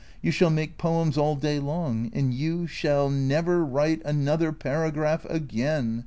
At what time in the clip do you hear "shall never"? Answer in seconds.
2.65-3.63